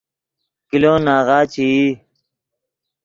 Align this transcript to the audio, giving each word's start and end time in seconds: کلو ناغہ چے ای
کلو 0.69 0.93
ناغہ 1.05 1.39
چے 1.53 1.63
ای 1.75 1.87